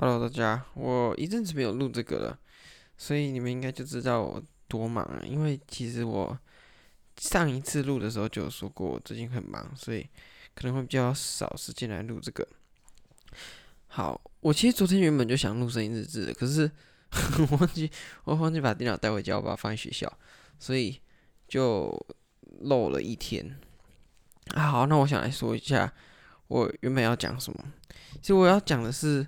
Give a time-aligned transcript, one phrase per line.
[0.00, 2.38] Hello，大家，我一阵子没有录这个了，
[2.96, 5.26] 所以你们应该就知道我多忙了。
[5.26, 6.38] 因为其实我
[7.16, 10.08] 上一次录的时候就有说过，我最近很忙，所以
[10.54, 12.46] 可能会比较少时间来录这个。
[13.88, 16.70] 好，我其实昨天原本就想录声音日志的，可是
[17.50, 17.90] 我忘记
[18.22, 20.08] 我忘记把电脑带回家，我把它放在学校，
[20.60, 21.00] 所以
[21.48, 21.92] 就
[22.60, 23.58] 漏了一天。
[24.54, 25.92] 啊，好，那我想来说一下
[26.46, 27.64] 我原本要讲什么。
[28.22, 29.26] 其实我要讲的是。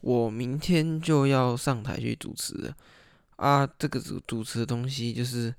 [0.00, 2.74] 我明天就要上台去主持了
[3.36, 3.66] 啊！
[3.78, 5.54] 这个主主持的东西，就是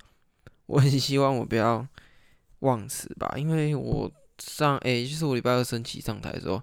[0.65, 1.88] 我很希望我不要
[2.59, 6.62] 忘词吧，因为我上诶、就是我礼拜二升旗上台的时候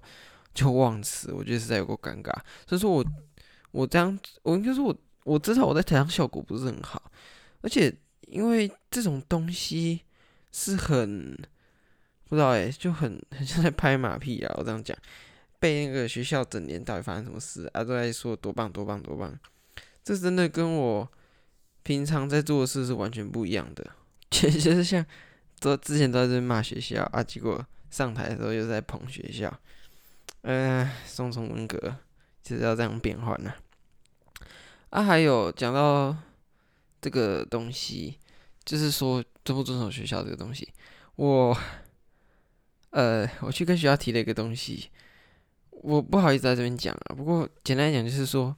[0.55, 2.33] 就忘词，我觉得实在有够尴尬。
[2.66, 3.05] 所以说我
[3.71, 7.10] 我这样，我应该说我我知道我在台上效果不是很好，
[7.60, 10.01] 而且因为这种东西
[10.52, 11.37] 是很
[12.29, 14.55] 不知道诶、就很很像在拍马屁啊！
[14.59, 14.97] 我这样讲。
[15.61, 17.83] 被那个学校整年到底发生什么事啊？
[17.83, 19.37] 都在说多棒多棒多棒，
[20.05, 21.09] 这真的跟我
[21.82, 23.85] 平常在做的事是完全不一样的。
[24.30, 25.05] 其实就是像
[25.59, 29.52] 都之前都在这骂学校啊，结果上台的时候又在捧学校，
[30.43, 31.97] 呃，双重人格
[32.43, 33.52] 就是要这样变换呢。
[34.91, 36.16] 啊，还有讲到
[37.01, 38.19] 这个东西，
[38.65, 40.73] 就是说遵不遵守学校这个东西，
[41.16, 41.59] 我
[42.91, 44.91] 呃，我去跟学校提了一个东西。
[45.82, 48.54] 我不好意思在这边讲啊，不过简单来讲就是说，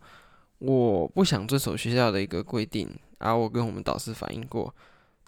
[0.58, 4.74] 我不想遵守学校的一个规定，然后我跟我们导师反映过，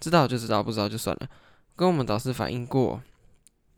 [0.01, 1.29] 知道就知道，不知道就算了。
[1.77, 3.03] 跟我们导师反映过，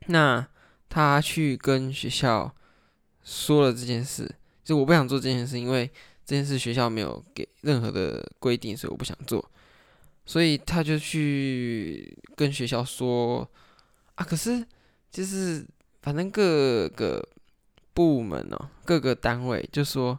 [0.07, 0.47] 那
[0.89, 2.55] 他去跟学校
[3.23, 5.91] 说了这件事，就我不想做这件事，因为
[6.25, 9.45] 这件事学校没有给任何的规定，所以我不想做。
[10.27, 13.49] 所以他就去跟学校说
[14.15, 14.65] 啊，可是
[15.11, 15.67] 就是
[16.03, 17.27] 反正各个。
[17.95, 20.19] 部门哦，各个单位就说，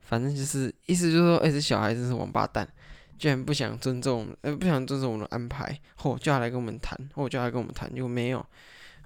[0.00, 2.68] 反正就是意思就是说，哎、这小孩子是王八蛋，
[3.18, 8.44] 居然不想尊重，呃，不想尊重我们的安排，或、叫他来跟我们谈，或、叫他来跟我们谈，就没有，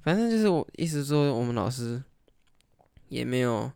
[0.02, 2.02] 反正就是我意思说，我们老师
[3.08, 3.70] 也没有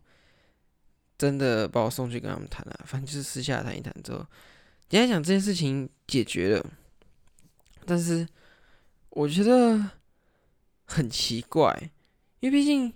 [1.17, 4.27] 真的把我送去跟他们谈啊，反正就是私下谈一谈之后，
[4.91, 6.67] 你来讲这件事情解决了，
[7.85, 8.27] 但是
[9.11, 9.91] 我觉得
[10.85, 11.91] 很奇怪，
[12.41, 12.93] 因为毕竟。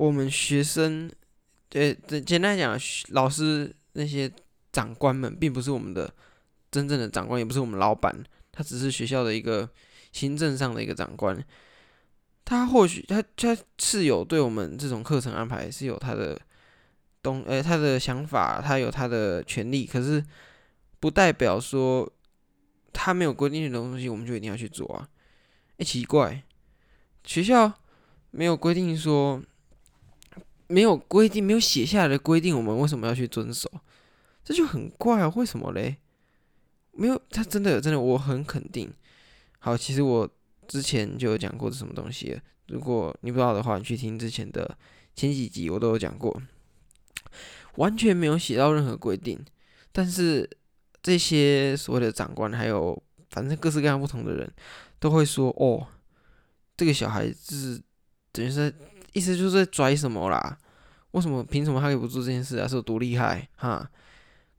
[0.00, 1.12] 我们学生，
[1.68, 1.94] 对，
[2.24, 2.74] 简单讲，
[3.10, 4.32] 老师那些
[4.72, 6.10] 长官们，并不是我们的
[6.70, 9.68] 真正的长官，也不是我们老板，他只是学校的一个
[10.10, 11.44] 行政上的一个长官。
[12.46, 16.40] 他或许他他是有对我们这种课程安排是有他的
[17.20, 20.24] 东，呃，他的想法，他有他的权利，可是
[20.98, 22.10] 不代表说
[22.90, 25.06] 他没有规定的东西，我们就一定要去做啊。
[25.76, 26.42] 哎，奇怪，
[27.22, 27.70] 学校
[28.30, 29.42] 没有规定说。
[30.70, 33.68] 没有规定，没有写下来的规定，我们为什么要去遵守？
[34.44, 35.28] 这就很怪啊！
[35.34, 35.96] 为什么嘞？
[36.92, 38.88] 没有，他真的真的，我很肯定。
[39.58, 40.30] 好，其实我
[40.68, 42.40] 之前就有讲过是什么东西。
[42.68, 44.78] 如果你不知道的话，你去听之前的
[45.16, 46.40] 前几集，我都有讲过。
[47.74, 49.38] 完全没有写到任何规定，
[49.90, 50.48] 但是
[51.02, 53.00] 这些所谓的长官，还有
[53.30, 54.48] 反正各式各样不同的人，
[55.00, 55.88] 都会说：“哦，
[56.76, 57.82] 这个小孩子
[58.30, 58.72] 等于是。”
[59.12, 60.58] 意思就是在拽什么啦？
[61.12, 61.42] 为什么？
[61.42, 62.68] 凭什么他可以不做这件事啊？
[62.68, 63.90] 是有多厉害哈？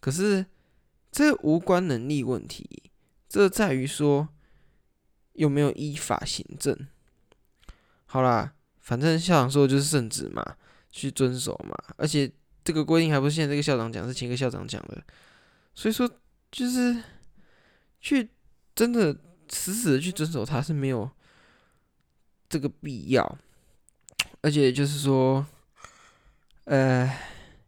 [0.02, 0.46] 可是
[1.12, 2.92] 这无关能力问题，
[3.30, 4.28] 这在于说
[5.34, 6.78] 有没有依法行政。
[8.06, 10.58] 好啦，反正校长说的就是圣旨嘛，
[10.90, 11.74] 去遵守嘛。
[11.96, 12.30] 而且
[12.66, 15.02] 这个规定还不是现在这个校长讲，是前个校长讲的。
[15.74, 16.10] 所以说，
[16.52, 17.02] 就是
[18.02, 18.30] 去
[18.76, 21.10] 真的死死的去遵守它是没有
[22.50, 23.38] 这个必要。
[24.44, 25.46] 而且就是说，
[26.66, 27.08] 呃，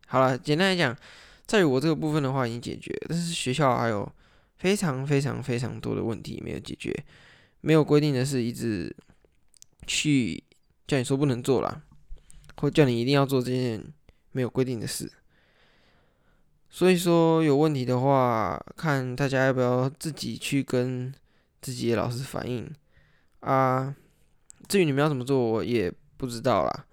[0.08, 0.98] 好了，简单来讲，
[1.46, 4.12] 在于我这个部分的话已经解决，但是学校还有
[4.58, 6.92] 非常非常非常多的问题没有解决，
[7.62, 8.96] 没有规定的事一直
[9.86, 10.44] 去
[10.88, 11.84] 叫你说不能做啦，
[12.58, 13.84] 或叫你一定要做这件
[14.32, 15.12] 没有规定的事。
[16.72, 21.14] 所以说有问题的话，看大家要不要自己去跟
[21.62, 22.68] 自己的老师反映
[23.42, 23.96] 啊。
[24.68, 25.94] 至于你们要怎么做，我也。
[26.24, 26.86] 不知道啦，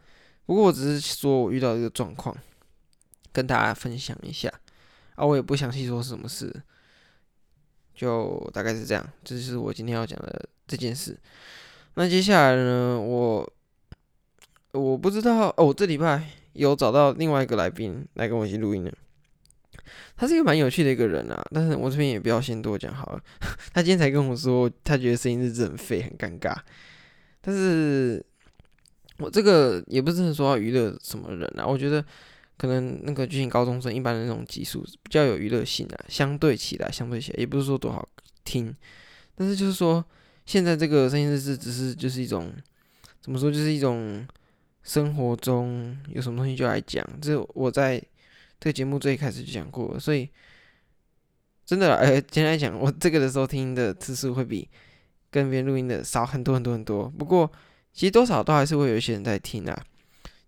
[0.45, 2.37] 不过我只是说我遇到这个状况，
[3.31, 4.53] 跟大家分享一下
[5.15, 6.53] 啊，我也不详细说什么事，
[7.95, 11.17] 就大概是这样，这就是我今天要讲的这件事。
[11.95, 13.53] 那接下来呢，我
[14.73, 18.93] 我不知道哦，这礼拜有找到另外一个来宾来跟我一起录音的，
[20.17, 23.23] 他是一个蛮有趣的一个人啊，但是我这边也不要先多讲好了。
[23.73, 26.57] 他今天才跟我说，他觉得声音是真废，很尴尬，
[27.41, 28.27] 但是。
[29.21, 32.05] 我这个也不是说娱乐什么人啊，我觉得
[32.57, 38.09] 可能那个剧情高中生一般的那种集数比较有娱乐性啊，相对起来，相对起来也不是说多好
[38.45, 38.75] 听，
[39.35, 40.05] 但是就是说
[40.47, 42.53] 现在这个声音日志只是就是一种
[43.21, 44.27] 怎么说，就是一种
[44.83, 48.03] 生活中有什么东西就来讲，这我在
[48.59, 50.29] 这个节目最开始就讲过，所以
[51.67, 54.69] 真的，哎，简单来讲，我这个的时候听的次数会比
[55.31, 57.51] 跟别人录音的少很多很多很多，不过
[57.93, 59.85] 其实多少都还是会有一些人在听啊。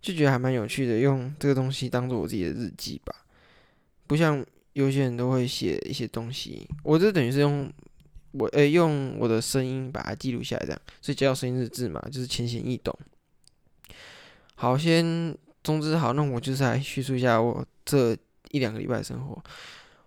[0.01, 3.15] 就觉得还蛮有趣的，用这个东西当做我自己的日记吧，
[4.09, 7.73] 不像有些人都会写一些东西，我这等于是用
[8.33, 12.93] 我呃、用我的声音把它记录下来，这样，所以叫声音日志嘛，就是浅显易懂。
[14.57, 18.17] 好，先总之好，那我就是来叙述一下我这
[18.51, 19.41] 一两个礼拜的生活。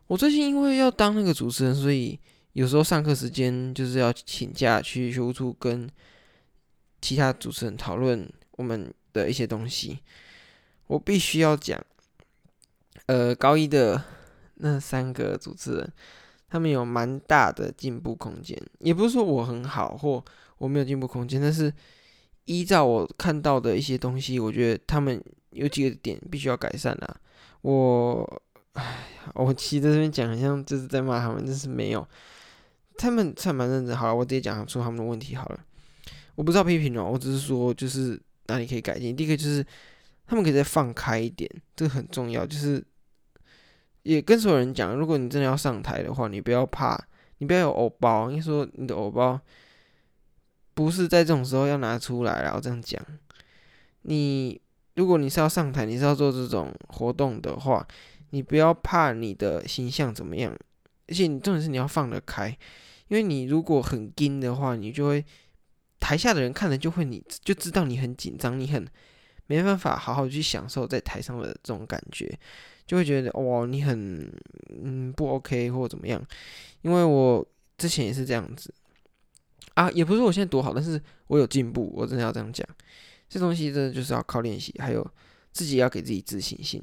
[0.07, 2.19] 我最近因为要当那个主持人，所以
[2.51, 5.89] 有时候上课时间就是要请假去学务处跟
[7.05, 8.93] 其他主持人讨论我们。
[9.15, 9.99] 的一些东西，
[10.87, 11.81] 我必须要讲。
[13.05, 14.03] 呃，高一的
[14.55, 15.93] 那三个主持人，
[16.49, 18.61] 他们有蛮大的进步空间。
[18.79, 20.21] 也不是说我很好或
[20.57, 21.73] 我没有进步空间，但是
[22.43, 27.17] 依照我看到的一些东西，我觉得他们有几个点必须要改善啊。
[27.61, 28.41] 我，
[28.73, 28.97] 哎，
[29.35, 32.05] 我其实在这边讲，好像就是在骂他们，但是没有。
[32.97, 33.95] 他们算蛮认真。
[33.95, 35.59] 好了，我直接讲出他们的问题好了。
[36.35, 38.21] 我不知道批评哦，我只是说就是。
[38.47, 39.15] 哪里可以改进？
[39.15, 39.65] 第一个就是
[40.27, 42.45] 他们可以再放开一点，这个很重要。
[42.45, 42.85] 就是
[44.03, 46.95] 也跟所有人讲，如果你真的要上台的话，你不要怕，
[47.39, 48.29] 你不要有偶包。
[48.29, 49.41] 你说你的偶包
[50.75, 53.03] 不是在这种时候要拿出来，然后这样讲。
[54.03, 54.61] 你
[54.93, 57.87] 如果你是要上台，你是要做这种活动的话，
[58.29, 60.55] 你不要怕你的形象怎么样，
[61.07, 62.55] 而且你重点是你要放得开，
[63.07, 65.25] 因为你如果很硬的话，你就会。
[65.99, 68.85] 台下的人看了就会，你就知道你很紧张，你很
[69.47, 72.37] 没办法好好去享受在台上的这种感觉，
[72.85, 74.31] 就会觉得哇，你很
[74.69, 76.21] 嗯不 OK 或怎么样。
[76.81, 77.45] 因为我
[77.77, 78.73] 之前也是这样子
[79.73, 82.67] 啊，也不是我现在多好，但是我有进步，我真的要这样讲。
[83.27, 85.05] 这东西真的就是要靠练习，还有
[85.51, 86.81] 自己要给自己自信心。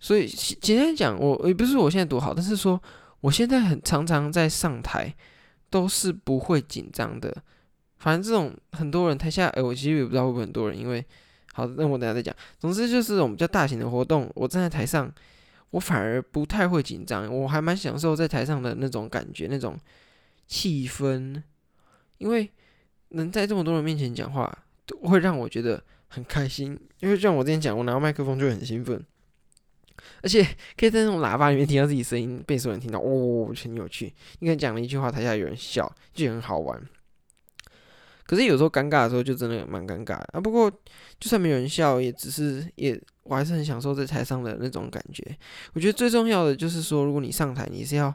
[0.00, 2.80] 所以简单讲，我也不是我现在多好，但是说
[3.20, 5.14] 我现在很常常在上台
[5.68, 7.42] 都是不会紧张的。
[7.98, 11.04] 反正这种很多人台下，哎，我其实也不知道会不会很多人，因为
[11.52, 12.34] 好，那我等下再讲。
[12.58, 15.12] 总之就是这种比较大型的活动，我站在台上，
[15.70, 19.76] 我反而不太会紧张，我还蛮享受在台上的那种感觉，那种
[20.46, 21.42] 气氛，
[22.18, 22.48] 因为
[23.08, 24.56] 能在这么多人面前讲话，
[25.02, 26.78] 会让我觉得很开心。
[27.00, 29.04] 因为像我之前讲，我拿到麦克风就很兴奋，
[30.22, 30.46] 而且
[30.76, 34.14] 可以在那种喇叭里面听到自己声音，被所有人听到，哦，很有趣。
[34.38, 36.80] 你可能讲了一句话，台下有人笑，就很好玩。
[38.28, 40.40] 可是有时候尴尬的时候就真的蛮尴尬的啊。
[40.40, 40.70] 不过
[41.18, 45.24] 就算没有人笑，也只是也我还是很享受在台上的那种感觉。
[45.72, 48.14] 我觉得最重要的就是说，如果你上台，你是要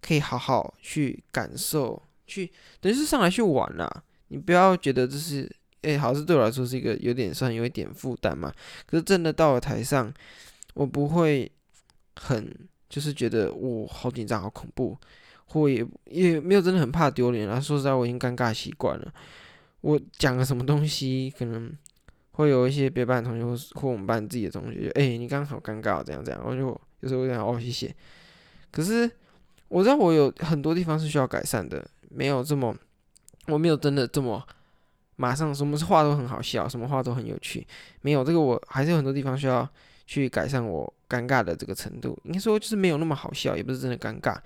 [0.00, 2.48] 可以好好去感受，去
[2.80, 3.90] 等于是上来去玩啦。
[4.28, 5.50] 你不要觉得这是
[5.82, 8.52] 诶，好像是对我来说是一个有点算有一点负担嘛。
[8.86, 10.12] 可是真的到了台上，
[10.74, 11.50] 我不会
[12.16, 12.54] 很
[12.88, 14.96] 就是觉得我好紧张、好恐怖，
[15.50, 17.60] 或也也没有真的很怕丢脸啊。
[17.60, 19.12] 说实在，我已经尴尬习惯了。
[19.82, 21.72] 我讲了什么东西，可能
[22.32, 27.94] 会有一些别班的同学或或我们班自己的同学，哎、欸，你刚好尴尬，这样这样，我就有时候会这样哦，谢谢。
[28.70, 29.10] 可是
[29.68, 32.76] 我知道我有很多地方是需要改善的，没有这么，
[33.46, 34.46] 我没有真的这么
[35.16, 37.66] 马上什么话都很好笑，什么话都很有趣，
[38.02, 39.68] 没有这个，我还是有很多地方需要
[40.06, 42.18] 去改善我尴尬的这个程度。
[42.24, 44.36] 应该说就是没有那么好笑，也不是真的尴尬。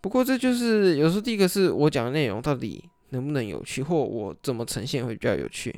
[0.00, 2.84] 不过这就是有时候第一个是我讲的内容到底。
[3.12, 5.74] 能不能有趣，或我怎么呈现会比较有趣？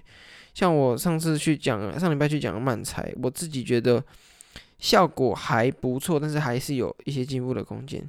[0.53, 4.05] 像我上次去讲，上礼拜去讲漫才，我自己觉得
[4.79, 8.07] 效果还不错，但是还是有一些进步的空间。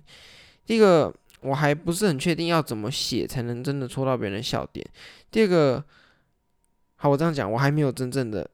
[0.65, 4.86] 第一个，我还不是很确定要怎么写才能真的戳到别人的笑点。
[5.32, 5.82] 第二个，
[6.98, 8.46] 好，我这样讲，我还没有真正的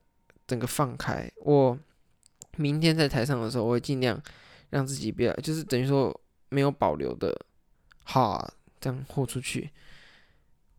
[0.46, 1.28] 整个放开。
[1.38, 1.76] 我
[2.58, 4.22] 明天在台上的时候，我会尽量
[4.70, 6.16] 让自己不要，就是等于说
[6.50, 7.36] 没有保留的，
[8.10, 9.70] 哈，这样豁出去。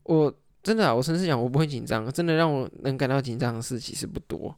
[0.02, 0.34] 我
[0.64, 2.10] 真的啊，我诚实讲，我不会紧张。
[2.12, 4.54] 真的让我能感到紧张的事其实不多。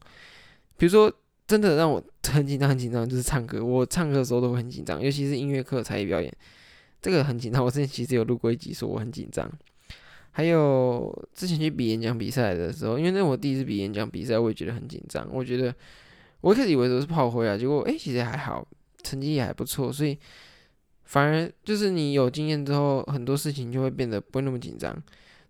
[0.78, 1.12] 比如说，
[1.46, 2.02] 真的让我
[2.32, 3.62] 很紧张、很紧张，就是唱歌。
[3.62, 6.32] 我唱歌的时候都会很紧张，尤其是音乐课、才艺表演，
[7.02, 7.62] 这个很紧张。
[7.62, 9.50] 我之前其实有录过一集，说我很紧张。
[10.30, 15.28] 还有之前去比演讲比赛的时候，因为那我第一次比演讲比赛，我也觉得很紧张。
[15.30, 15.74] 我觉得
[16.40, 18.66] 我一开始以为都是炮灰啊，结果诶、其实还好，
[19.02, 19.92] 成绩也还不错。
[19.92, 20.18] 所以
[21.12, 24.96] 反而就是你有经验之后，很多事情就会变得不会那么紧张。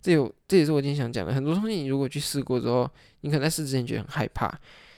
[0.01, 1.33] 这有，这也是我今天想讲的。
[1.33, 2.85] 很多东西你如果去试过之后，
[3.21, 4.53] 你可能在试之前觉得很害怕，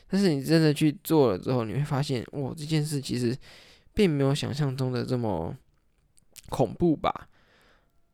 [0.07, 3.37] 但是你真的去做了之后，你会发现，哇，这件事其实
[3.93, 5.55] 并没有想象中的这么
[6.49, 7.27] 恐怖吧？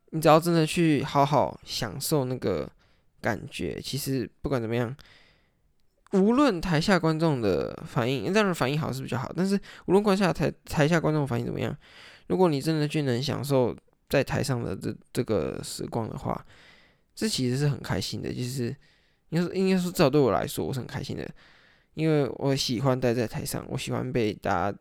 [0.10, 2.70] 你只要真的去好好享受那个
[3.22, 4.93] 感觉，其实不管怎么样，
[6.12, 11.74] 无论台下观众的反应，当然反应好是比较好，但是无论观下台台下观众反应怎么样，
[12.28, 13.75] 如果你真的去能享受
[14.10, 16.46] 在台上的这这个时光的话，
[17.16, 18.34] 这其实是很开心的。
[18.34, 18.75] 就是
[19.30, 21.30] 应该说，应该说，至少对我来说，我是很开心的，
[21.94, 24.78] 因为我喜欢待在台上，我喜欢被大家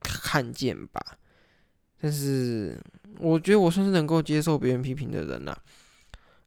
[0.00, 1.18] 看见吧。
[2.00, 2.78] 但是。
[3.18, 5.54] 我觉得我算是能够接受别人批评的人呐。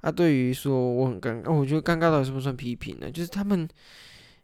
[0.02, 3.10] 啊，对于说我很尴尬，我觉得尴尬到底算不算批评呢？
[3.10, 3.70] 就是他们，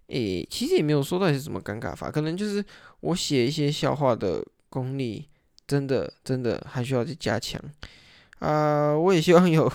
[0.06, 2.64] 诶、其实也没有说到底是什么尴尬法，可能就是
[3.00, 5.28] 我写一些笑话的功力，
[5.72, 7.62] 真的真的还需要去加强。
[8.40, 9.72] 啊，我也希望有，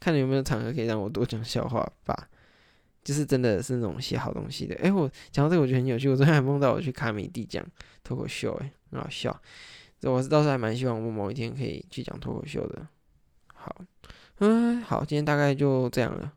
[0.00, 2.28] 看你有没有场合可以让我多讲笑话吧。
[3.04, 4.74] 就是真的是那种写好东西的。
[4.76, 6.08] 诶、欸，我讲到这个，我觉得很有趣。
[6.08, 7.64] 我昨天还梦到我去卡米地讲
[8.02, 9.40] 脱口秀，诶，很好笑。
[10.00, 12.84] 这我是倒是还蛮希望我某一天可以去讲脱口秀的。
[13.54, 13.76] 好，
[14.38, 16.32] 嗯，好，今天大概就这样了，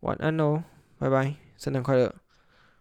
[0.00, 0.62] 晚安喽，
[0.98, 2.12] 拜拜，圣诞快乐。